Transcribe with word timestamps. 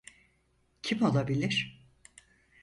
Kim 0.81 1.01
olabilir? 1.03 1.85